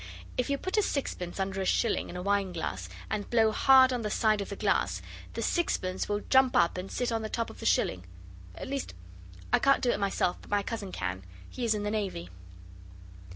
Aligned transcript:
If 0.35 0.49
you 0.49 0.57
put 0.57 0.77
a 0.77 0.81
sixpence 0.81 1.39
under 1.39 1.61
a 1.61 1.65
shilling 1.65 2.09
in 2.09 2.15
a 2.17 2.23
wine 2.23 2.53
glass, 2.53 2.89
and 3.07 3.29
blow 3.29 3.51
hard 3.51 3.91
down 3.91 4.01
the 4.01 4.09
side 4.09 4.41
of 4.41 4.49
the 4.49 4.55
glass, 4.55 4.99
the 5.35 5.43
sixpence 5.43 6.09
will 6.09 6.21
jump 6.21 6.55
up 6.55 6.75
and 6.75 6.91
sit 6.91 7.11
on 7.11 7.21
the 7.21 7.29
top 7.29 7.51
of 7.51 7.59
the 7.59 7.67
shilling. 7.67 8.03
At 8.55 8.67
least 8.67 8.95
I 9.53 9.59
can't 9.59 9.83
do 9.83 9.91
it 9.91 9.99
myself, 9.99 10.37
but 10.41 10.49
my 10.49 10.63
cousin 10.63 10.91
can. 10.91 11.21
He 11.47 11.65
is 11.65 11.75
in 11.75 11.83
the 11.83 11.91
Navy. 11.91 12.31